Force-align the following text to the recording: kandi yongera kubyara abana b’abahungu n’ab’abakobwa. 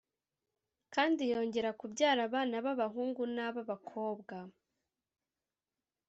kandi 0.93 1.21
yongera 1.31 1.69
kubyara 1.79 2.19
abana 2.27 2.55
b’abahungu 2.65 3.21
n’ab’abakobwa. 3.35 4.37